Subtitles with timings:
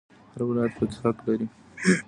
[0.31, 1.47] هر ولایت پکې حق لري